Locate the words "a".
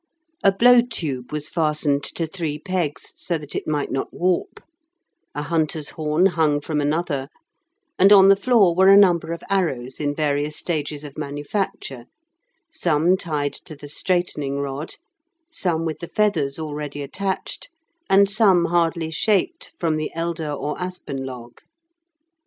0.43-0.51, 5.35-5.43, 8.87-8.97